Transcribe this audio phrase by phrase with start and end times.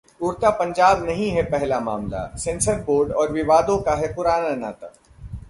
[0.21, 4.93] 'उड़ता पंजाब' नहीं है पहला मामला, सेंसर बोर्ड और विवादों का है पुराना नाता